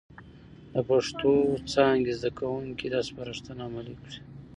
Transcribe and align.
د 0.73 0.75
پښتو 0.89 1.31
څانګې 1.73 2.13
زده 2.19 2.31
کوونکي 2.39 2.85
دا 2.93 3.01
سپارښتنه 3.09 3.61
عملي 3.67 3.95
کړي، 4.03 4.19